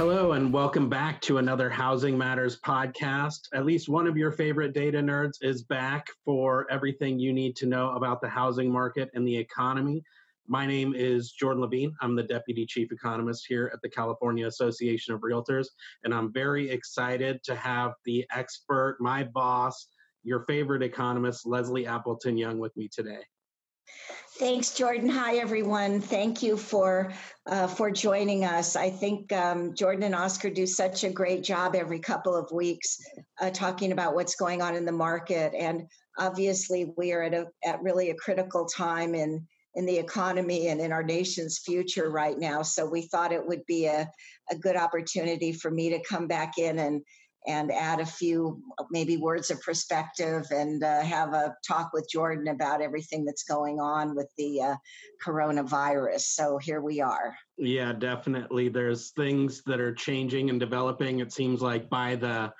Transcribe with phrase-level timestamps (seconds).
[0.00, 3.40] Hello, and welcome back to another Housing Matters podcast.
[3.52, 7.66] At least one of your favorite data nerds is back for everything you need to
[7.66, 10.02] know about the housing market and the economy.
[10.48, 11.94] My name is Jordan Levine.
[12.00, 15.66] I'm the Deputy Chief Economist here at the California Association of Realtors,
[16.02, 19.88] and I'm very excited to have the expert, my boss,
[20.22, 23.20] your favorite economist, Leslie Appleton Young, with me today.
[24.38, 25.10] Thanks, Jordan.
[25.10, 26.00] Hi, everyone.
[26.00, 27.12] Thank you for
[27.46, 28.74] uh, for joining us.
[28.74, 33.02] I think um, Jordan and Oscar do such a great job every couple of weeks
[33.40, 35.86] uh, talking about what's going on in the market, and
[36.18, 40.80] obviously we are at a at really a critical time in in the economy and
[40.80, 42.62] in our nation's future right now.
[42.62, 44.10] So we thought it would be a,
[44.50, 47.02] a good opportunity for me to come back in and
[47.46, 52.48] and add a few maybe words of perspective and uh, have a talk with Jordan
[52.48, 54.74] about everything that's going on with the uh,
[55.24, 56.20] coronavirus.
[56.20, 57.34] So here we are.
[57.56, 58.68] Yeah, definitely.
[58.68, 61.20] There's things that are changing and developing.
[61.20, 62.52] It seems like by the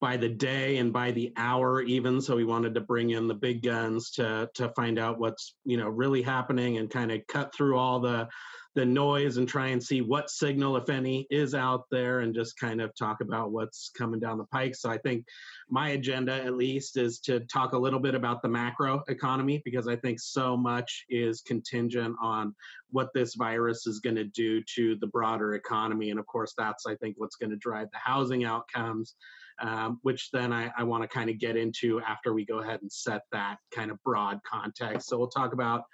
[0.00, 3.34] by the day and by the hour even so we wanted to bring in the
[3.34, 7.54] big guns to to find out what's you know really happening and kind of cut
[7.54, 8.26] through all the
[8.74, 12.58] the noise and try and see what signal, if any, is out there and just
[12.58, 14.76] kind of talk about what's coming down the pike.
[14.76, 15.26] So I think
[15.68, 19.88] my agenda, at least, is to talk a little bit about the macro economy because
[19.88, 22.54] I think so much is contingent on
[22.90, 26.10] what this virus is going to do to the broader economy.
[26.10, 29.14] And of course, that's, I think, what's going to drive the housing outcomes.
[29.62, 32.80] Um, which then I, I want to kind of get into after we go ahead
[32.80, 35.10] and set that kind of broad context.
[35.10, 35.84] So we'll talk about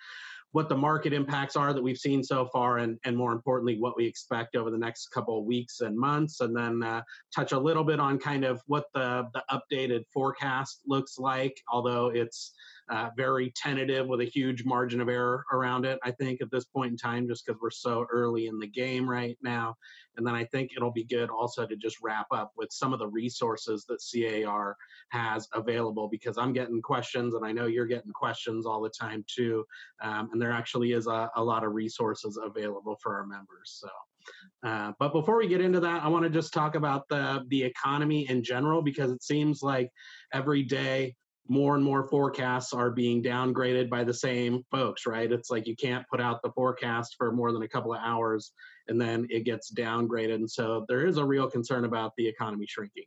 [0.57, 3.95] what the market impacts are that we've seen so far, and, and more importantly, what
[3.95, 7.59] we expect over the next couple of weeks and months, and then uh, touch a
[7.59, 12.55] little bit on kind of what the, the updated forecast looks like, although it's
[12.89, 16.65] uh, very tentative with a huge margin of error around it, I think, at this
[16.65, 19.75] point in time, just because we're so early in the game right now.
[20.17, 22.99] And then I think it'll be good also to just wrap up with some of
[22.99, 24.77] the resources that CAR
[25.11, 29.25] has available because I'm getting questions and I know you're getting questions all the time
[29.27, 29.65] too.
[30.03, 33.79] Um, and there actually is a, a lot of resources available for our members.
[33.81, 33.89] So.
[34.65, 37.63] Uh, but before we get into that, I want to just talk about the the
[37.63, 39.89] economy in general because it seems like
[40.33, 41.15] every day
[41.49, 45.31] more and more forecasts are being downgraded by the same folks, right?
[45.31, 48.53] It's like you can't put out the forecast for more than a couple of hours
[48.89, 50.35] and then it gets downgraded.
[50.35, 53.05] And so there is a real concern about the economy shrinking.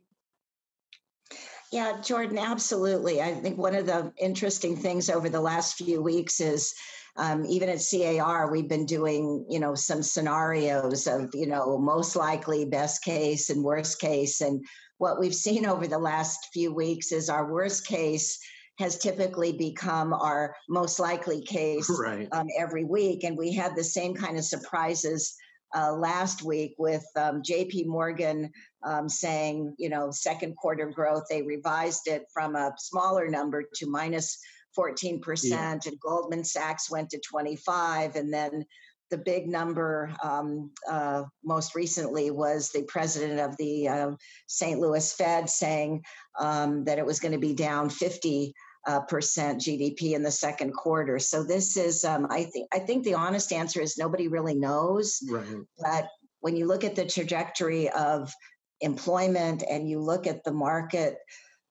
[1.72, 3.22] Yeah, Jordan, absolutely.
[3.22, 6.74] I think one of the interesting things over the last few weeks is
[7.16, 12.16] um, even at CAR, we've been doing, you know, some scenarios of, you know, most
[12.16, 14.40] likely, best case, and worst case.
[14.40, 14.64] And
[15.00, 18.38] what we've seen over the last few weeks is our worst case
[18.78, 22.28] has typically become our most likely case right.
[22.32, 23.24] um, every week.
[23.24, 25.34] And we had the same kind of surprises
[25.74, 28.50] uh, last week with um, JP Morgan
[28.84, 33.86] um, saying, you know, second quarter growth, they revised it from a smaller number to
[33.86, 34.38] minus
[34.78, 35.72] 14%, yeah.
[35.72, 38.66] and Goldman Sachs went to 25, and then
[39.10, 44.10] the big number um, uh, most recently was the president of the uh,
[44.46, 44.80] St.
[44.80, 46.02] Louis Fed saying
[46.38, 48.54] um, that it was going to be down 50
[48.86, 51.18] uh, percent GDP in the second quarter.
[51.18, 55.20] So this is, um, I think, I think the honest answer is nobody really knows.
[55.28, 55.44] Right.
[55.78, 56.08] But
[56.40, 58.32] when you look at the trajectory of
[58.80, 61.18] employment and you look at the market,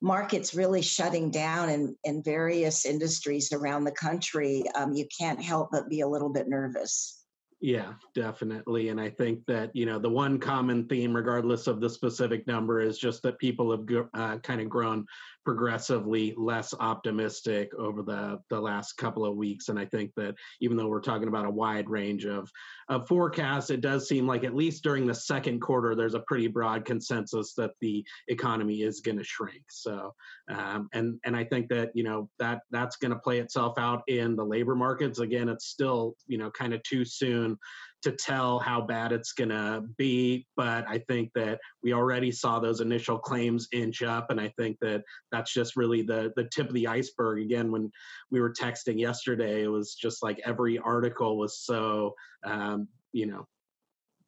[0.02, 5.70] markets really shutting down in, in various industries around the country, um, you can't help
[5.72, 7.19] but be a little bit nervous.
[7.62, 8.88] Yeah, definitely.
[8.88, 12.80] And I think that, you know, the one common theme, regardless of the specific number,
[12.80, 15.06] is just that people have uh, kind of grown
[15.50, 19.70] progressively less optimistic over the, the last couple of weeks.
[19.70, 22.52] And I think that even though we're talking about a wide range of,
[22.88, 26.46] of forecasts, it does seem like at least during the second quarter, there's a pretty
[26.46, 29.64] broad consensus that the economy is going to shrink.
[29.72, 30.14] So,
[30.52, 34.04] um, and and I think that you know that that's going to play itself out
[34.08, 35.18] in the labor markets.
[35.18, 37.58] Again, it's still you know kind of too soon
[38.02, 40.48] to tell how bad it's going to be.
[40.56, 44.30] But I think that we already saw those initial claims inch up.
[44.30, 47.42] And I think that that's just really the, the tip of the iceberg.
[47.42, 47.92] Again, when
[48.32, 52.14] we were texting yesterday, it was just like every article was so,
[52.46, 53.48] um, you know,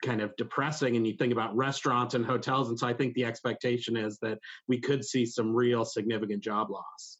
[0.02, 3.24] kind of depressing and you think about restaurants and hotels and so i think the
[3.24, 7.20] expectation is that we could see some real significant job loss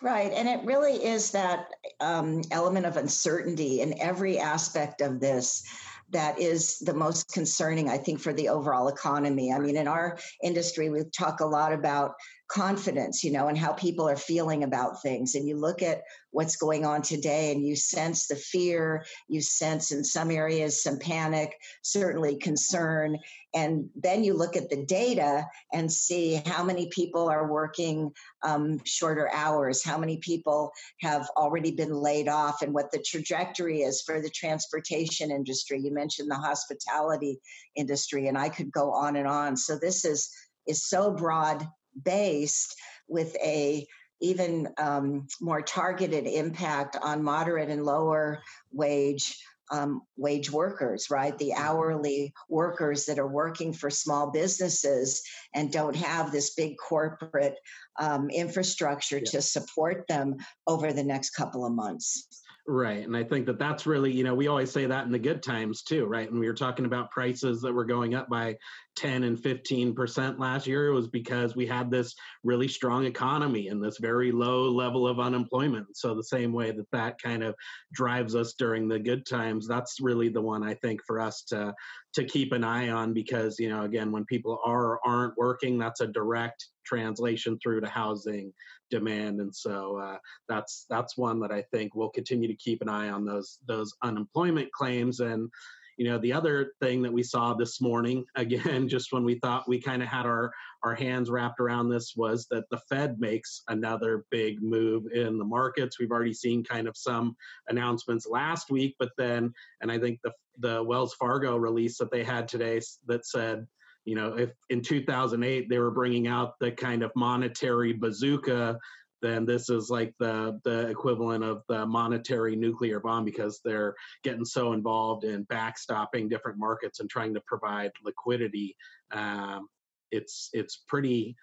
[0.00, 0.32] Right.
[0.32, 1.68] And it really is that
[2.00, 5.64] um, element of uncertainty in every aspect of this
[6.10, 9.52] that is the most concerning, I think, for the overall economy.
[9.52, 12.12] I mean, in our industry, we talk a lot about
[12.48, 15.34] confidence, you know, and how people are feeling about things.
[15.34, 19.90] And you look at what's going on today and you sense the fear, you sense
[19.90, 23.18] in some areas some panic, certainly concern.
[23.56, 28.12] And then you look at the data and see how many people are working
[28.42, 33.80] um, shorter hours, how many people have already been laid off, and what the trajectory
[33.80, 35.80] is for the transportation industry.
[35.80, 37.40] You mentioned the hospitality
[37.74, 39.56] industry, and I could go on and on.
[39.56, 40.30] So this is
[40.66, 41.66] is so broad
[42.04, 42.76] based
[43.08, 43.86] with a
[44.20, 49.38] even um, more targeted impact on moderate and lower wage
[49.70, 51.36] um, wage workers, right?
[51.38, 55.22] The hourly workers that are working for small businesses
[55.54, 57.56] and don't have this big corporate
[57.98, 59.30] um, infrastructure yeah.
[59.30, 60.36] to support them
[60.66, 62.44] over the next couple of months.
[62.68, 63.04] Right.
[63.06, 65.40] And I think that that's really, you know, we always say that in the good
[65.40, 66.28] times too, right?
[66.28, 68.56] And we were talking about prices that were going up by
[68.96, 70.88] 10 and 15% last year.
[70.88, 75.20] It was because we had this really strong economy and this very low level of
[75.20, 75.96] unemployment.
[75.96, 77.54] So, the same way that that kind of
[77.92, 81.72] drives us during the good times, that's really the one I think for us to,
[82.14, 86.00] to keep an eye on because, you know, again, when people are aren't working, that's
[86.00, 88.52] a direct translation through to housing
[88.90, 90.16] demand and so uh,
[90.48, 93.94] that's that's one that i think we'll continue to keep an eye on those those
[94.02, 95.20] unemployment claims.
[95.20, 95.50] And
[95.96, 99.68] you know the other thing that we saw this morning again just when we thought
[99.68, 100.52] we kind of had our
[100.82, 105.44] our hands wrapped around this was that the fed makes another big move in the
[105.44, 105.98] markets.
[105.98, 107.34] We've already seen kind of some
[107.68, 112.24] announcements last week but then and i think the the wells fargo release that they
[112.24, 113.66] had today that said
[114.06, 118.78] you know, if in 2008 they were bringing out the kind of monetary bazooka,
[119.20, 124.44] then this is like the the equivalent of the monetary nuclear bomb because they're getting
[124.44, 128.76] so involved in backstopping different markets and trying to provide liquidity.
[129.10, 129.68] Um,
[130.12, 131.34] it's it's pretty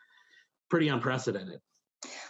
[0.69, 1.59] pretty unprecedented.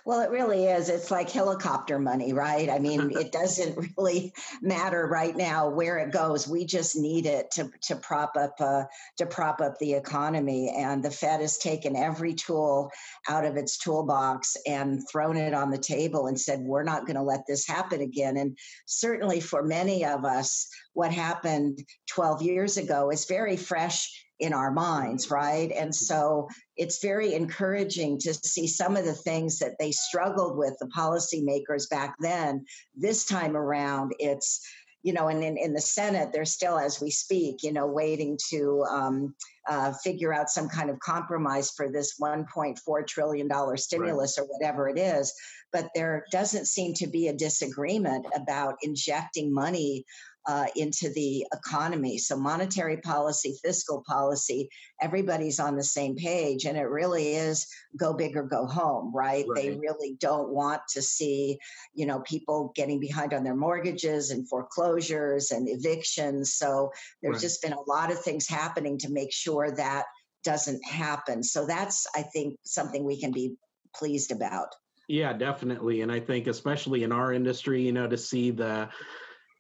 [0.06, 0.90] Well, it really is.
[0.90, 2.70] It's like helicopter money, right?
[2.70, 6.48] I mean, it doesn't really matter right now where it goes.
[6.48, 8.84] We just need it to to prop up uh,
[9.18, 10.74] to prop up the economy.
[10.76, 12.92] And the Fed has taken every tool
[13.30, 17.16] out of its toolbox and thrown it on the table and said, "We're not going
[17.16, 21.80] to let this happen again." And certainly for many of us, what happened
[22.10, 24.10] 12 years ago is very fresh
[24.44, 25.72] in our minds, right?
[25.72, 26.06] And mm-hmm.
[26.06, 30.88] so it's very encouraging to see some of the things that they struggled with, the
[30.88, 32.66] policymakers back then.
[32.94, 34.62] This time around, it's
[35.04, 38.40] you know, and in, in the Senate, they're still, as we speak, you know, waiting
[38.52, 39.36] to um,
[39.68, 44.46] uh, figure out some kind of compromise for this $1.4 trillion stimulus right.
[44.46, 45.34] or whatever it is.
[45.74, 50.06] But there doesn't seem to be a disagreement about injecting money
[50.46, 52.18] uh, into the economy.
[52.18, 54.70] So, monetary policy, fiscal policy,
[55.02, 56.66] everybody's on the same page.
[56.66, 57.68] And it really is
[57.98, 59.46] go big or go home, right?
[59.48, 59.56] right?
[59.56, 61.58] They really don't want to see,
[61.94, 66.54] you know, people getting behind on their mortgages and foreclosures and evictions.
[66.56, 66.92] So,
[67.22, 67.42] there's right.
[67.42, 70.06] just been a lot of things happening to make sure that
[70.44, 71.44] doesn't happen.
[71.44, 73.56] So, that's, I think, something we can be
[73.96, 74.76] pleased about.
[75.08, 76.02] Yeah, definitely.
[76.02, 78.90] And I think, especially in our industry, you know, to see the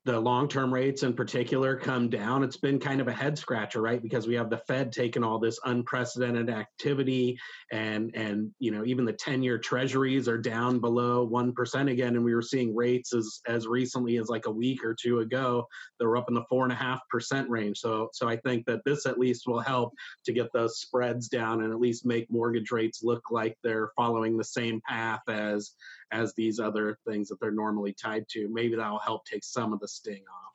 [0.06, 4.02] the long-term rates in particular come down it's been kind of a head scratcher right?
[4.02, 7.38] Because we have the fed taking all this unprecedented activity
[7.72, 12.36] and and you know even the 10-year treasuries are down below 1% again and we
[12.36, 15.66] were seeing rates as as recently as like a week or two ago
[16.00, 17.80] they were up in the four and a half percent range.
[17.80, 19.94] So so i think that this at least will help
[20.26, 24.38] to get those spreads down and at least make mortgage rates look like they're following
[24.38, 25.72] the same path as
[26.14, 28.48] as these other things that they're normally tied to.
[28.50, 30.54] Maybe that'll help take some of the sting off.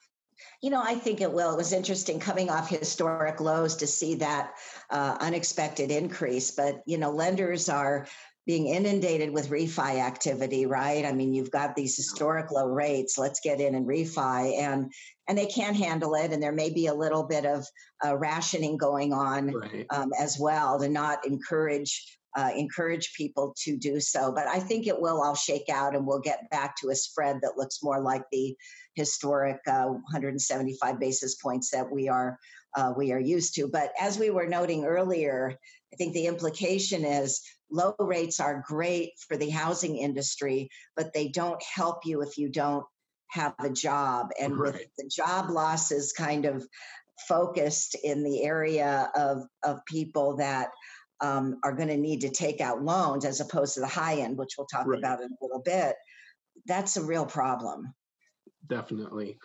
[0.62, 1.52] You know, I think it will.
[1.52, 4.52] It was interesting coming off historic lows to see that
[4.90, 6.52] uh, unexpected increase.
[6.52, 8.06] But, you know, lenders are
[8.46, 11.04] being inundated with refi activity, right?
[11.04, 13.18] I mean, you've got these historic low rates.
[13.18, 14.90] Let's get in and refi, and
[15.28, 16.32] and they can't handle it.
[16.32, 17.66] And there may be a little bit of
[18.02, 19.86] uh, rationing going on right.
[19.90, 24.30] um, as well to not encourage uh, encourage people to do so.
[24.30, 27.40] But I think it will all shake out and we'll get back to a spread
[27.42, 28.56] that looks more like the
[28.94, 32.38] historic uh, 175 basis points that we are
[32.76, 33.66] uh, we are used to.
[33.66, 35.58] But as we were noting earlier,
[35.92, 37.42] I think the implication is
[37.72, 42.50] low rates are great for the housing industry, but they don't help you if you
[42.50, 42.84] don't
[43.30, 44.28] have a job.
[44.40, 44.74] And right.
[44.74, 46.64] with the job losses kind of
[47.26, 50.68] focused in the area of, of people that
[51.20, 54.36] um, are going to need to take out loans as opposed to the high end,
[54.36, 54.98] which we'll talk right.
[54.98, 55.96] about in a little bit.
[56.66, 57.94] That's a real problem.
[58.66, 59.38] Definitely.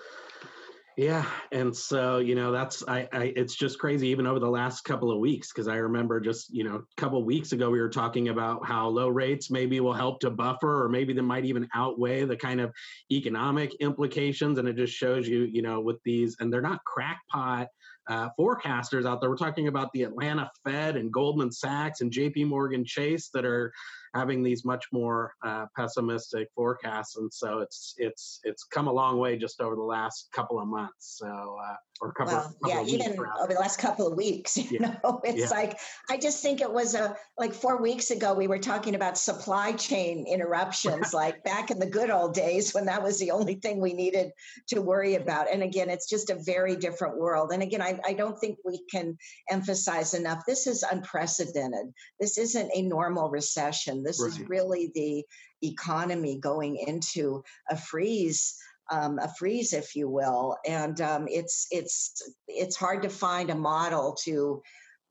[0.96, 4.82] Yeah, and so you know that's I, I it's just crazy even over the last
[4.82, 7.82] couple of weeks because I remember just you know a couple of weeks ago we
[7.82, 11.46] were talking about how low rates maybe will help to buffer or maybe they might
[11.46, 12.72] even outweigh the kind of
[13.12, 17.68] economic implications and it just shows you you know with these and they're not crackpot
[18.08, 19.30] uh, forecasters out there.
[19.30, 23.74] We're talking about the Atlanta Fed and Goldman Sachs and JP Morgan Chase that are
[24.14, 29.18] having these much more uh, pessimistic forecasts, and so it's it's it's come a long
[29.18, 31.18] way just over the last couple of months.
[31.20, 34.58] So uh, or a couple, well, couple yeah, even over the last couple of weeks.
[34.64, 34.96] You yeah.
[35.04, 35.58] know, it's yeah.
[35.58, 35.78] like
[36.10, 39.74] I just think it was a like four weeks ago we were talking about supply
[39.74, 43.82] chain interruptions, like back in the good old days when that was the only thing
[43.82, 44.32] we needed
[44.70, 45.52] to worry about.
[45.52, 47.52] And again, it's just a very different world.
[47.52, 49.18] And again, I, I don't think we can
[49.50, 50.44] emphasize enough.
[50.48, 51.94] This is unprecedented.
[52.20, 54.03] This isn't a normal recession.
[54.04, 54.30] This right.
[54.30, 55.24] is really the
[55.62, 58.58] economy going into a freeze
[58.92, 60.58] um, a freeze, if you will.
[60.68, 64.62] And um, it's it's it's hard to find a model to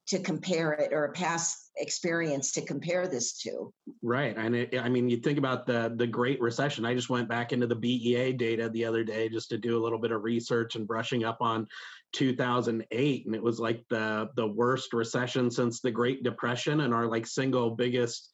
[0.09, 3.73] to compare it or a past experience to compare this to.
[4.03, 6.85] Right, and it, I mean, you think about the the Great Recession.
[6.85, 9.83] I just went back into the BEA data the other day just to do a
[9.83, 11.67] little bit of research and brushing up on
[12.13, 17.07] 2008, and it was like the the worst recession since the Great Depression, and our
[17.07, 18.31] like single biggest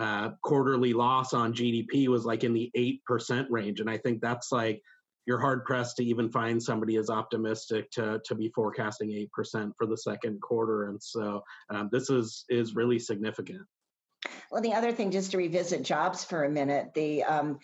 [0.00, 3.80] uh, quarterly loss on GDP was like in the 8% range.
[3.80, 4.80] And I think that's like,
[5.26, 9.86] you're hard pressed to even find somebody as optimistic to, to be forecasting 8% for
[9.86, 10.88] the second quarter.
[10.88, 13.60] And so um, this is, is really significant.
[14.50, 17.58] Well, the other thing, just to revisit jobs for a minute, the um,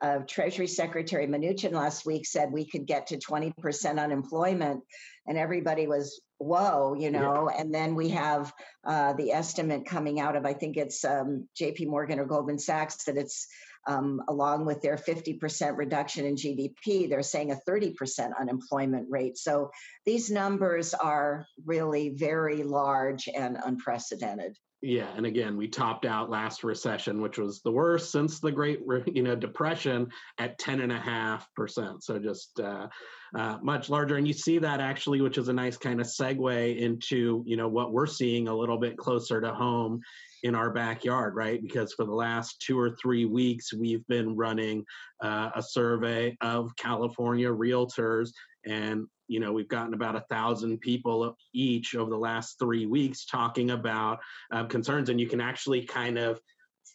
[0.00, 4.82] uh, Treasury Secretary Mnuchin last week said we could get to 20% unemployment,
[5.26, 7.50] and everybody was whoa, you know.
[7.50, 7.60] Yeah.
[7.60, 8.52] And then we have
[8.84, 11.86] uh, the estimate coming out of I think it's um, J.P.
[11.86, 13.46] Morgan or Goldman Sachs that it's
[13.86, 19.38] um, along with their 50% reduction in GDP, they're saying a 30% unemployment rate.
[19.38, 19.70] So
[20.04, 24.56] these numbers are really very large and unprecedented.
[24.82, 28.80] Yeah, and again, we topped out last recession, which was the worst since the Great,
[29.06, 32.02] you know, Depression, at ten and a half percent.
[32.02, 32.88] So just uh,
[33.34, 36.78] uh, much larger, and you see that actually, which is a nice kind of segue
[36.78, 40.00] into you know what we're seeing a little bit closer to home
[40.42, 41.60] in our backyard, right?
[41.62, 44.84] Because for the last two or three weeks, we've been running
[45.22, 48.30] uh, a survey of California realtors
[48.66, 53.26] and you know we've gotten about a thousand people each over the last three weeks
[53.26, 54.18] talking about
[54.52, 56.40] uh, concerns and you can actually kind of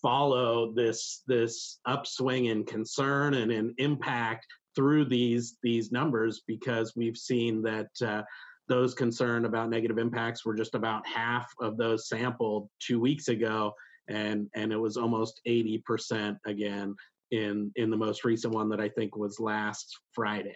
[0.01, 4.45] follow this this upswing in concern and in impact
[4.75, 8.21] through these these numbers because we've seen that uh,
[8.67, 13.73] those concerned about negative impacts were just about half of those sampled two weeks ago
[14.09, 16.95] and and it was almost 80% again
[17.31, 20.55] in in the most recent one that i think was last friday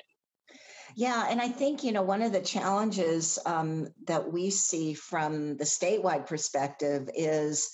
[0.96, 5.58] yeah, and I think you know one of the challenges um, that we see from
[5.58, 7.70] the statewide perspective is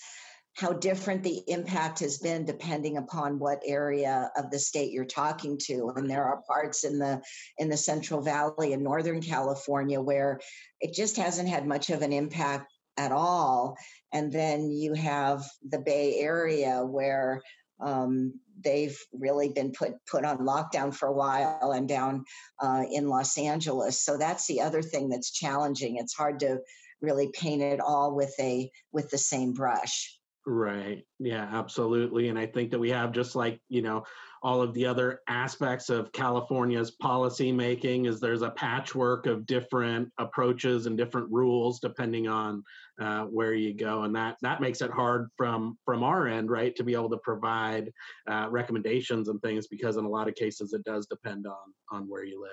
[0.56, 5.58] how different the impact has been depending upon what area of the state you're talking
[5.58, 7.20] to and there are parts in the
[7.58, 10.40] in the central valley and northern california where
[10.80, 13.76] it just hasn't had much of an impact at all
[14.12, 17.42] and then you have the bay area where
[17.80, 22.24] um, they've really been put put on lockdown for a while and down
[22.60, 24.02] uh, in Los Angeles.
[24.02, 25.96] So that's the other thing that's challenging.
[25.96, 26.58] It's hard to
[27.00, 30.16] really paint it all with a with the same brush.
[30.48, 31.04] Right.
[31.18, 32.28] Yeah, absolutely.
[32.28, 34.04] And I think that we have just like, you know,
[34.44, 40.08] all of the other aspects of California's policy making is there's a patchwork of different
[40.18, 42.62] approaches and different rules depending on
[43.00, 46.74] uh, where you go, and that that makes it hard from from our end, right,
[46.76, 47.92] to be able to provide
[48.28, 52.08] uh, recommendations and things because in a lot of cases it does depend on on
[52.08, 52.50] where you live.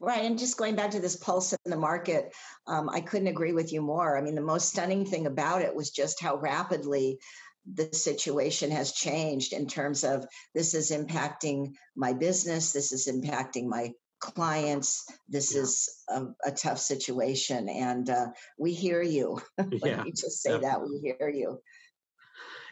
[0.00, 0.24] Right.
[0.24, 2.34] And just going back to this pulse in the market,
[2.66, 4.18] um, I couldn't agree with you more.
[4.18, 7.18] I mean, the most stunning thing about it was just how rapidly
[7.74, 13.66] the situation has changed in terms of this is impacting my business, this is impacting
[13.66, 13.92] my
[14.22, 15.04] clients.
[15.28, 15.62] This yeah.
[15.62, 19.40] is a, a, tough situation, and uh, we hear you.
[19.58, 20.68] Let yeah, me just say definitely.
[20.70, 21.60] that we hear you.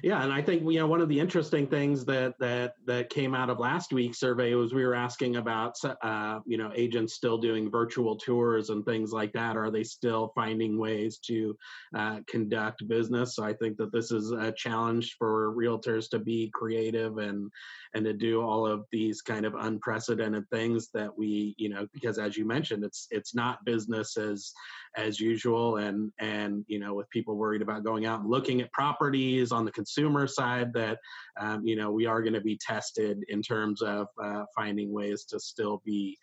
[0.02, 3.34] Yeah, and I think you know one of the interesting things that that that came
[3.34, 7.36] out of last week's survey was we were asking about uh, you know agents still
[7.38, 9.56] doing virtual tours and things like that.
[9.56, 11.56] Are they still finding ways to
[11.94, 13.36] uh, conduct business?
[13.36, 17.50] So I think that this is a challenge for realtors to be creative and
[17.94, 22.18] and to do all of these kind of unprecedented things that we you know because
[22.18, 24.52] as you mentioned it's it's not business as
[24.96, 28.72] as usual and and you know with people worried about going out and looking at
[28.72, 30.98] properties on the consumer side that
[31.40, 35.24] um, you know we are going to be tested in terms of uh, finding ways
[35.24, 36.16] to still be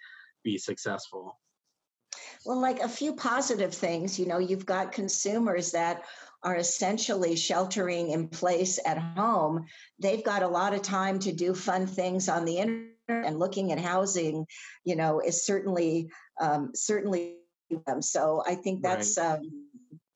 [0.43, 1.39] be successful
[2.45, 6.03] well like a few positive things you know you've got consumers that
[6.43, 9.65] are essentially sheltering in place at home
[10.00, 13.71] they've got a lot of time to do fun things on the internet and looking
[13.71, 14.45] at housing
[14.86, 16.09] you know is certainly
[16.39, 17.38] um, certainly
[17.88, 19.39] um, so I think that's right.
[19.39, 19.66] um,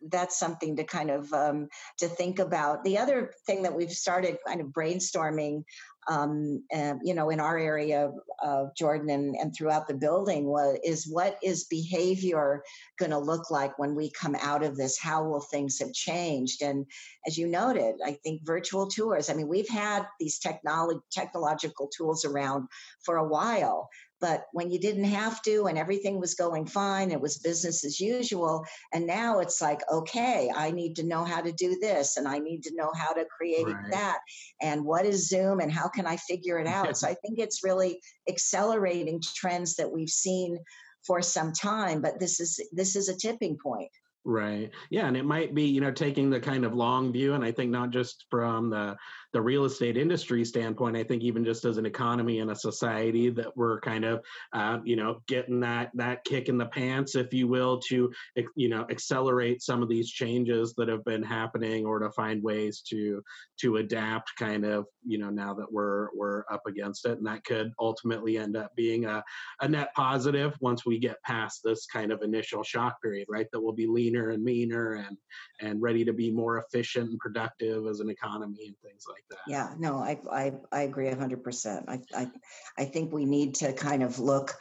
[0.10, 1.68] that's something to kind of um,
[2.00, 2.84] to think about.
[2.84, 5.64] The other thing that we've started kind of brainstorming,
[6.08, 10.80] um, and, you know, in our area of Jordan and, and throughout the building was
[10.84, 12.64] is what is behavior
[12.98, 14.98] going to look like when we come out of this?
[14.98, 16.64] How will things have changed?
[16.64, 16.86] And
[17.28, 19.30] as you noted, I think virtual tours.
[19.30, 22.68] I mean, we've had these technology technological tools around
[23.06, 23.90] for a while,
[24.22, 28.00] but when you didn't have to and everything was going fine, it was business as
[28.00, 28.64] usual.
[28.94, 32.38] And now it's like, okay, I need to know how to do this and I
[32.38, 33.92] need to know how to create right.
[33.92, 34.20] that.
[34.62, 36.96] And what is Zoom and how can I figure it out?
[36.96, 38.00] so I think it's really
[38.30, 40.60] accelerating trends that we've seen
[41.06, 43.90] for some time, but this is this is a tipping point.
[44.24, 44.72] Right.
[44.92, 47.52] Yeah, and it might be, you know, taking the kind of long view and I
[47.52, 48.96] think not just from the
[49.34, 53.30] the real estate industry standpoint, I think even just as an economy and a society
[53.32, 54.24] that we're kind of,
[54.54, 58.12] uh, you know, getting that that kick in the pants, if you will, to
[58.56, 62.82] you know accelerate some of these changes that have been happening, or to find ways
[62.90, 63.24] to
[63.62, 67.44] to adapt, kind of, you know, now that we're we're up against it, and that
[67.44, 69.24] could ultimately end up being a,
[69.62, 73.48] a net positive once we get past this kind of initial shock period, right?
[73.52, 75.18] That will be and meaner and
[75.62, 79.40] and ready to be more efficient and productive as an economy and things like that.
[79.48, 81.86] Yeah, no, I I, I agree hundred percent.
[81.88, 82.32] I, I
[82.78, 84.56] I think we need to kind of look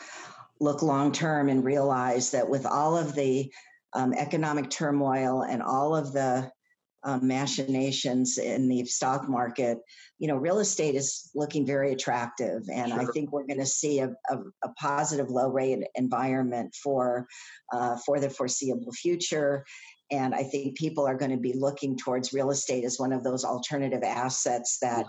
[0.60, 3.52] look long term and realize that with all of the
[3.92, 6.50] um, economic turmoil and all of the
[7.02, 9.78] um, machinations in the stock market,
[10.18, 13.00] you know, real estate is looking very attractive, and sure.
[13.00, 17.26] I think we're going to see a, a, a, positive low rate environment for
[17.72, 19.64] uh, for the foreseeable future.
[20.10, 23.22] And I think people are going to be looking towards real estate as one of
[23.22, 25.06] those alternative assets that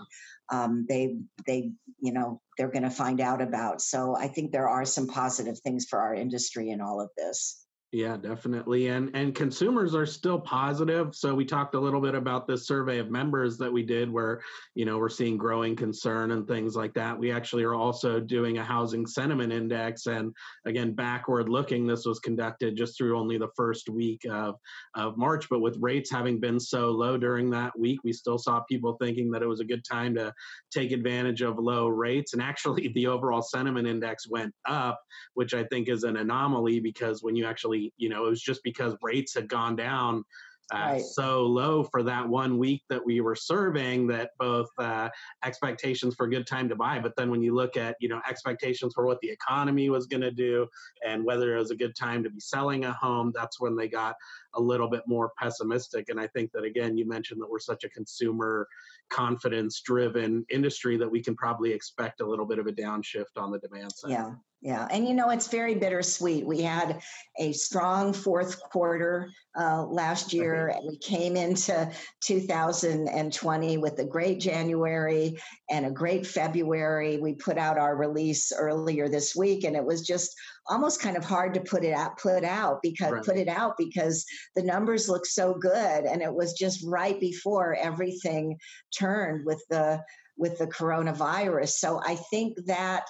[0.50, 3.80] um, they they you know they're going to find out about.
[3.82, 7.66] So I think there are some positive things for our industry in all of this.
[7.94, 8.86] Yeah, definitely.
[8.86, 11.14] And and consumers are still positive.
[11.14, 14.40] So we talked a little bit about this survey of members that we did where,
[14.74, 17.18] you know, we're seeing growing concern and things like that.
[17.18, 22.18] We actually are also doing a housing sentiment index and again backward looking this was
[22.18, 24.54] conducted just through only the first week of
[24.94, 28.60] of March, but with rates having been so low during that week, we still saw
[28.70, 30.32] people thinking that it was a good time to
[30.70, 34.98] take advantage of low rates and actually the overall sentiment index went up,
[35.34, 38.62] which I think is an anomaly because when you actually you know, it was just
[38.62, 40.24] because rates had gone down
[40.72, 41.02] uh, right.
[41.02, 45.08] so low for that one week that we were serving that both uh,
[45.44, 48.20] expectations for a good time to buy, but then when you look at you know
[48.28, 50.66] expectations for what the economy was going to do
[51.06, 53.88] and whether it was a good time to be selling a home, that's when they
[53.88, 54.16] got
[54.54, 56.08] a little bit more pessimistic.
[56.08, 58.66] And I think that again, you mentioned that we're such a consumer
[59.10, 63.50] confidence driven industry that we can probably expect a little bit of a downshift on
[63.50, 64.12] the demand side.
[64.12, 64.32] Yeah.
[64.62, 66.46] Yeah, and you know it's very bittersweet.
[66.46, 67.02] We had
[67.36, 71.90] a strong fourth quarter uh, last year, and we came into
[72.22, 75.36] 2020 with a great January
[75.68, 77.18] and a great February.
[77.18, 80.32] We put out our release earlier this week, and it was just
[80.68, 83.24] almost kind of hard to put it out, put out because right.
[83.24, 87.74] put it out because the numbers look so good, and it was just right before
[87.74, 88.56] everything
[88.96, 90.00] turned with the
[90.38, 91.70] with the coronavirus.
[91.70, 93.02] So I think that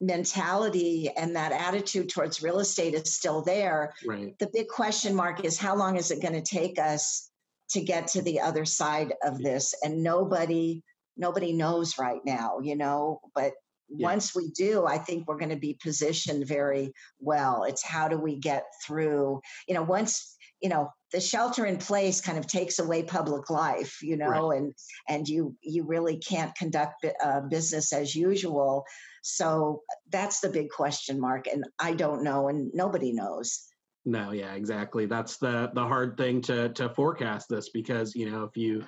[0.00, 3.94] mentality and that attitude towards real estate is still there.
[4.06, 4.38] Right.
[4.38, 7.30] The big question mark is how long is it going to take us
[7.70, 9.74] to get to the other side of this?
[9.82, 10.82] And nobody
[11.16, 13.52] nobody knows right now, you know, but
[13.88, 14.08] yeah.
[14.08, 17.64] once we do, I think we're going to be positioned very well.
[17.64, 22.20] It's how do we get through, you know, once, you know, the shelter in place
[22.20, 24.58] kind of takes away public life, you know, right.
[24.58, 24.72] and
[25.08, 28.84] and you you really can't conduct uh, business as usual.
[29.26, 29.82] So
[30.12, 31.46] that's the big question mark.
[31.46, 33.64] And I don't know, and nobody knows.
[34.04, 35.06] No, yeah, exactly.
[35.06, 38.84] That's the the hard thing to to forecast this because you know if you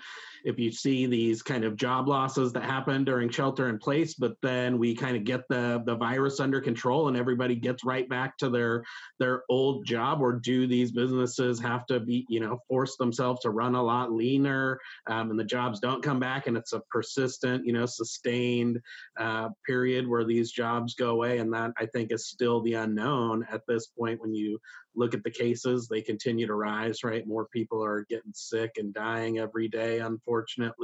[0.46, 4.37] if you see these kind of job losses that happen during shelter in place, but
[4.42, 8.38] then we kind of get the the virus under control and everybody gets right back
[8.38, 8.85] to their
[9.18, 13.50] their old job, or do these businesses have to be you know force themselves to
[13.50, 14.78] run a lot leaner
[15.09, 18.80] um, and the jobs don't come back and it's a persistent you know sustained
[19.18, 23.44] uh, period where these jobs go away and that I think is still the unknown
[23.50, 24.61] at this point when you
[24.96, 27.26] look at the cases, they continue to rise, right?
[27.26, 30.36] More people are getting sick and dying every day, unfortunately,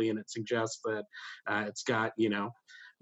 [0.08, 1.04] and it suggests that
[1.48, 2.50] uh, it's got, you know,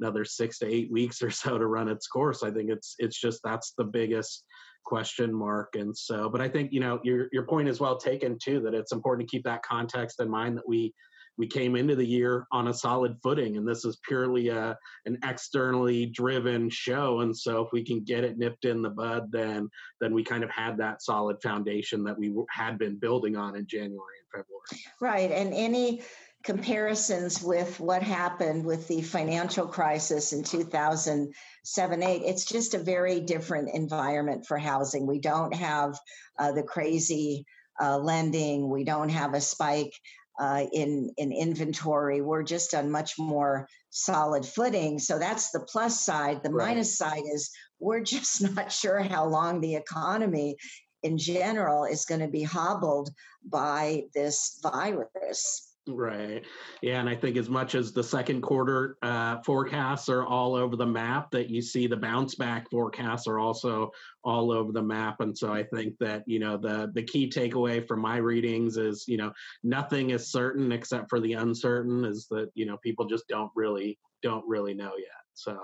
[0.01, 2.43] another six to eight weeks or so to run its course.
[2.43, 4.45] I think it's it's just that's the biggest
[4.85, 5.77] question mark.
[5.77, 8.61] And so, but I think you know your your point is well taken too.
[8.61, 10.95] That it's important to keep that context in mind that we
[11.39, 15.17] we came into the year on a solid footing and this is purely a, an
[15.25, 19.67] externally driven show and so if we can get it nipped in the bud then
[20.03, 23.67] then we kind of had that solid foundation that we had been building on in
[23.67, 26.03] january and february right and any
[26.43, 33.21] comparisons with what happened with the financial crisis in 2007 8 it's just a very
[33.21, 35.99] different environment for housing we don't have
[36.39, 37.45] uh, the crazy
[37.83, 39.93] uh, lending we don't have a spike
[40.41, 42.23] uh, in in inventory.
[42.23, 44.99] We're just on much more solid footing.
[44.99, 46.43] So that's the plus side.
[46.43, 46.69] The right.
[46.69, 50.57] minus side is we're just not sure how long the economy
[51.03, 53.11] in general is going to be hobbled
[53.45, 55.70] by this virus.
[55.95, 56.45] Right.
[56.83, 57.01] Yeah.
[57.01, 60.87] And I think as much as the second quarter uh, forecasts are all over the
[60.87, 63.91] map, that you see the bounce back forecasts are also
[64.23, 65.21] all over the map.
[65.21, 69.05] And so I think that, you know, the, the key takeaway from my readings is,
[69.09, 73.27] you know, nothing is certain except for the uncertain is that, you know, people just
[73.29, 75.09] don't really, don't really know yet.
[75.35, 75.59] So,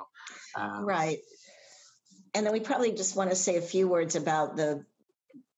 [0.54, 1.18] um, right.
[2.34, 4.84] And then we probably just want to say a few words about the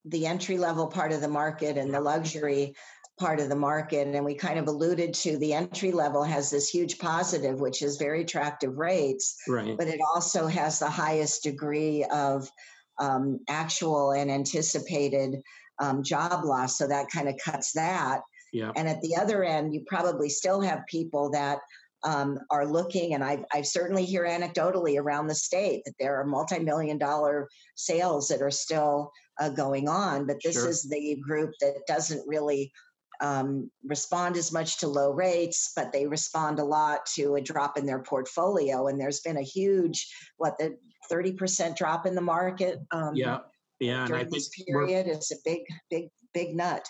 [0.04, 2.74] the entry level part of the market and the luxury
[3.18, 4.06] part of the market.
[4.06, 7.96] And we kind of alluded to the entry level has this huge positive, which is
[7.96, 9.76] very attractive rates, right.
[9.76, 12.50] but it also has the highest degree of
[12.98, 15.36] um, actual and anticipated
[15.78, 16.78] um, job loss.
[16.78, 18.20] So that kind of cuts that.
[18.52, 18.72] Yeah.
[18.76, 21.58] And at the other end, you probably still have people that
[22.04, 26.24] um, are looking, and I've, I've certainly hear anecdotally around the state that there are
[26.24, 30.68] multi-million dollar sales that are still uh, going on, but this sure.
[30.68, 32.72] is the group that doesn't really
[33.20, 37.76] um, respond as much to low rates, but they respond a lot to a drop
[37.76, 38.86] in their portfolio.
[38.86, 40.76] And there's been a huge, what, the
[41.10, 42.78] 30% drop in the market.
[42.90, 43.38] Um, yeah.
[43.80, 44.06] Yeah.
[44.06, 46.86] During this period is a big, big, big nut.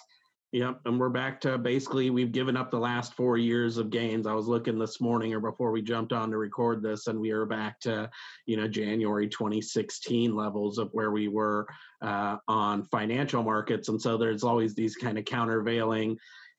[0.52, 4.26] Yep, and we're back to basically we've given up the last four years of gains.
[4.26, 7.32] I was looking this morning or before we jumped on to record this, and we
[7.32, 8.08] are back to
[8.46, 11.66] you know January 2016 levels of where we were
[12.00, 13.90] uh, on financial markets.
[13.90, 16.16] And so there's always these kind of countervailing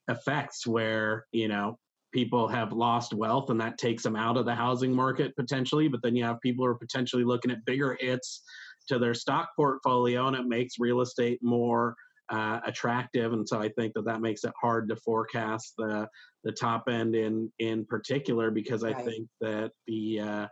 [0.08, 1.80] effects where you know
[2.14, 6.04] people have lost wealth and that takes them out of the housing market potentially, but
[6.04, 8.44] then you have people who are potentially looking at bigger hits
[8.88, 11.96] to their stock portfolio, and it makes real estate more
[12.30, 16.08] uh, attractive, and so I think that that makes it hard to forecast the
[16.44, 20.48] the top end in in particular because I think that the uh,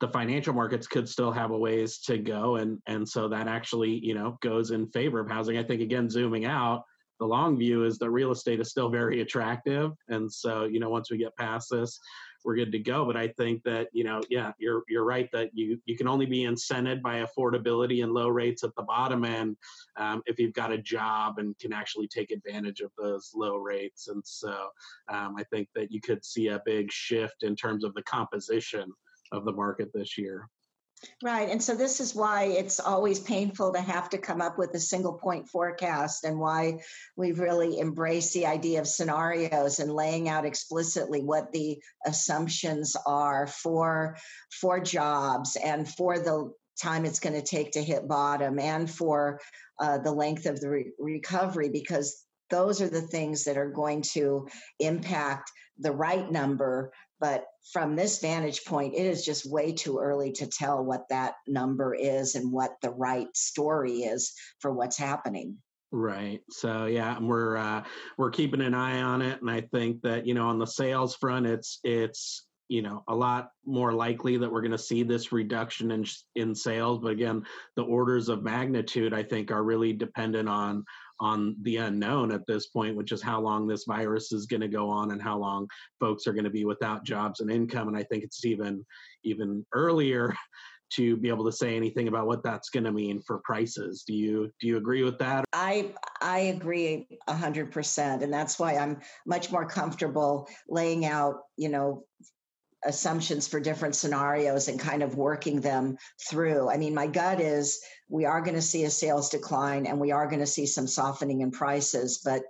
[0.00, 4.04] the financial markets could still have a ways to go, and and so that actually
[4.04, 5.58] you know goes in favor of housing.
[5.58, 6.84] I think again, zooming out,
[7.20, 10.90] the long view is that real estate is still very attractive, and so you know
[10.90, 11.98] once we get past this,
[12.44, 13.04] we're good to go.
[13.04, 16.26] But I think that you know, yeah, you're you're right that you you can only
[16.26, 19.56] be incented by affordability and low rates at the bottom end
[19.96, 24.08] um, if you've got a job and can actually take advantage of those low rates.
[24.08, 24.68] And so
[25.08, 28.92] um, I think that you could see a big shift in terms of the composition
[29.32, 30.48] of the market this year.
[31.22, 31.48] Right.
[31.48, 34.80] And so this is why it's always painful to have to come up with a
[34.80, 36.80] single point forecast and why
[37.16, 43.46] we've really embraced the idea of scenarios and laying out explicitly what the assumptions are
[43.46, 44.18] for
[44.50, 49.40] for jobs and for the time it's going to take to hit bottom and for
[49.78, 54.02] uh, the length of the re- recovery because those are the things that are going
[54.02, 54.46] to
[54.78, 60.32] impact the right number but from this vantage point, it is just way too early
[60.32, 65.58] to tell what that number is and what the right story is for what's happening.
[65.92, 66.40] Right.
[66.50, 67.82] So yeah, we're uh,
[68.16, 71.16] we're keeping an eye on it, and I think that you know on the sales
[71.16, 75.32] front, it's it's you know a lot more likely that we're going to see this
[75.32, 76.06] reduction in
[76.36, 77.00] in sales.
[77.00, 80.84] But again, the orders of magnitude I think are really dependent on
[81.20, 84.68] on the unknown at this point, which is how long this virus is going to
[84.68, 85.68] go on and how long
[86.00, 87.88] folks are going to be without jobs and income.
[87.88, 88.84] And I think it's even
[89.22, 90.34] even earlier
[90.90, 94.02] to be able to say anything about what that's going to mean for prices.
[94.06, 95.44] Do you do you agree with that?
[95.52, 101.42] I I agree a hundred percent, and that's why I'm much more comfortable laying out,
[101.56, 102.04] you know,
[102.84, 105.96] assumptions for different scenarios and kind of working them
[106.28, 106.70] through.
[106.70, 107.80] I mean, my gut is
[108.10, 110.86] we are going to see a sales decline and we are going to see some
[110.86, 112.42] softening in prices, but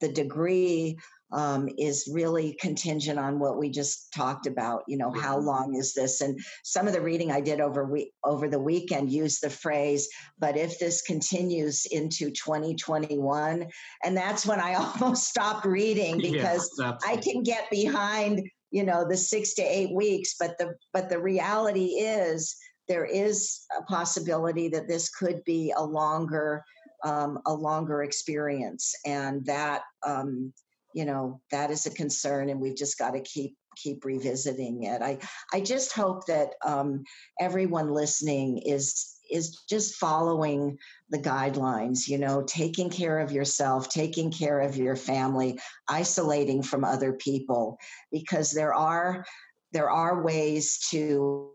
[0.00, 0.96] the degree
[1.32, 4.82] um, is really contingent on what we just talked about.
[4.88, 6.20] You know, how long is this?
[6.20, 10.08] And some of the reading I did over we- over the weekend used the phrase,
[10.38, 13.68] "But if this continues into 2021,"
[14.04, 18.42] and that's when I almost stopped reading because yeah, I can get behind
[18.72, 20.34] you know the six to eight weeks.
[20.38, 22.56] But the but the reality is
[22.90, 26.64] there is a possibility that this could be a longer
[27.04, 30.52] um, a longer experience, and that um,
[30.92, 35.00] you know that is a concern and we've just got to keep keep revisiting it.
[35.02, 35.18] I
[35.52, 37.04] i just hope that um,
[37.38, 40.76] everyone listening is is just following
[41.10, 45.56] the guidelines you know taking care of yourself taking care of your family
[45.88, 47.78] isolating from other people
[48.10, 49.24] because there are
[49.72, 51.52] there are ways to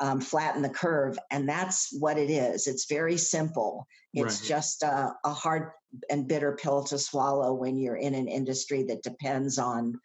[0.00, 2.66] um, flatten the curve and that's what it is.
[2.66, 3.86] It's very simple.
[4.12, 4.48] It's right.
[4.48, 5.70] just a, a hard
[6.10, 9.98] and bitter pill to swallow when you're in an industry that depends on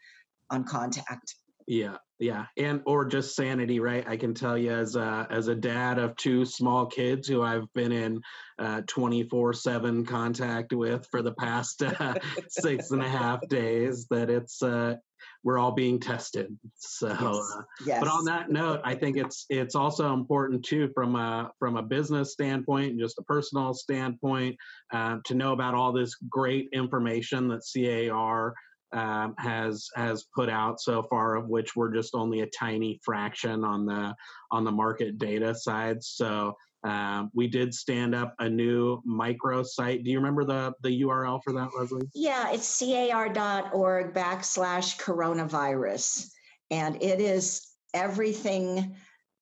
[0.50, 1.36] on contact.
[1.68, 4.08] Yeah yeah and or just sanity right?
[4.08, 7.72] I can tell you as a as a dad of two small kids who i've
[7.74, 8.22] been in
[8.60, 12.14] uh, 24 7 contact with for the past uh,
[12.48, 14.96] six and a half days that it's uh,
[15.44, 16.58] we're all being tested.
[16.78, 17.54] So, yes.
[17.56, 18.00] Uh, yes.
[18.00, 21.84] but on that note, I think it's it's also important too from a from a
[21.84, 24.56] business standpoint and just a personal standpoint
[24.94, 28.54] uh, to know about all this great information that CAR
[28.94, 33.64] um, has has put out so far, of which we're just only a tiny fraction
[33.64, 34.14] on the
[34.52, 36.04] on the market data side.
[36.04, 40.04] So um, we did stand up a new micro site.
[40.04, 42.10] Do you remember the the URL for that, Leslie?
[42.14, 46.32] Yeah, it's car.org backslash coronavirus,
[46.72, 48.96] and it is everything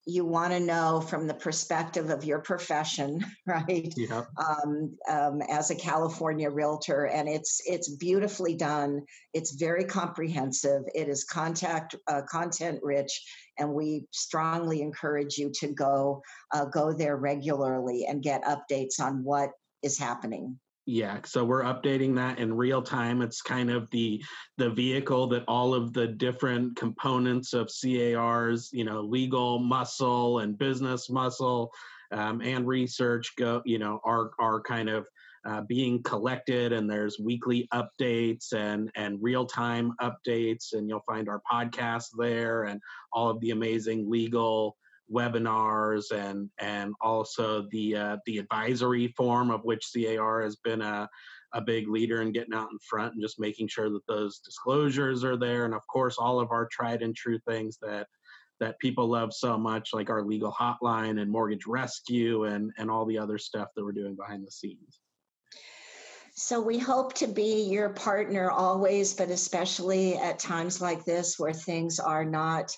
[0.10, 3.94] you want to know from the perspective of your profession, right?
[3.96, 4.24] Yeah.
[4.38, 9.06] Um, um, as a California realtor, and it's it's beautifully done.
[9.34, 10.84] It's very comprehensive.
[10.94, 13.24] It is contact uh, content rich,
[13.58, 16.22] and we strongly encourage you to go
[16.54, 19.52] uh, go there regularly and get updates on what
[19.84, 20.60] is happening.
[20.92, 23.22] Yeah, so we're updating that in real time.
[23.22, 24.24] It's kind of the
[24.58, 30.58] the vehicle that all of the different components of CAR's, you know, legal muscle and
[30.58, 31.72] business muscle
[32.12, 35.06] um, and research go, you know, are are kind of
[35.46, 36.74] uh, being collected.
[36.74, 42.64] And there's weekly updates and and real time updates, and you'll find our podcast there
[42.64, 42.82] and
[43.14, 44.76] all of the amazing legal
[45.12, 51.10] webinars and and also the uh, the advisory form of which CAR has been a
[51.54, 55.24] a big leader in getting out in front and just making sure that those disclosures
[55.24, 55.66] are there.
[55.66, 58.08] And of course all of our tried and true things that
[58.60, 63.06] that people love so much like our legal hotline and mortgage rescue and and all
[63.06, 65.00] the other stuff that we're doing behind the scenes.
[66.36, 71.54] So we hope to be your partner always but especially at times like this where
[71.54, 72.76] things are not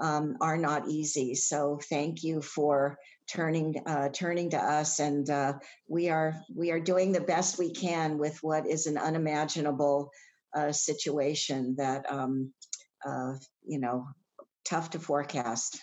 [0.00, 1.34] um, are not easy.
[1.34, 5.54] So thank you for turning uh, turning to us, and uh,
[5.88, 10.10] we are we are doing the best we can with what is an unimaginable
[10.56, 12.52] uh, situation that um,
[13.06, 13.34] uh,
[13.64, 14.06] you know
[14.64, 15.80] tough to forecast.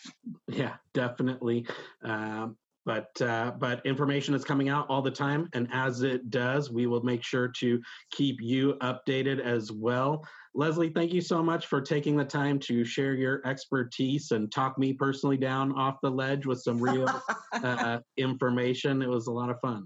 [0.48, 1.68] Yeah, definitely.
[2.04, 6.72] Um, but uh, but information is coming out all the time, and as it does,
[6.72, 10.26] we will make sure to keep you updated as well.
[10.56, 14.80] Leslie, thank you so much for taking the time to share your expertise and talk
[14.80, 17.08] me personally down off the ledge with some real
[17.64, 19.02] uh, information.
[19.02, 19.86] It was a lot of fun.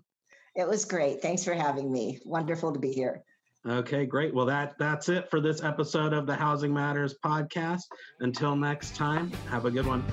[0.56, 1.24] It was great.
[1.24, 2.20] Thanks for having me.
[2.24, 3.24] Wonderful to be here.
[3.68, 4.34] Okay, great.
[4.34, 7.84] Well, that that's it for this episode of the Housing Matters podcast.
[8.20, 10.04] Until next time, have a good one.